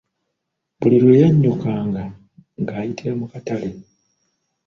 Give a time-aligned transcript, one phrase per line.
[0.79, 2.03] Buli lwe yannyukanga
[2.61, 3.69] nga ayitira mu katale.